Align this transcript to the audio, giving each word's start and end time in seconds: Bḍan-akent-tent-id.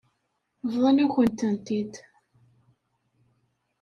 Bḍan-akent-tent-id. 0.71 1.93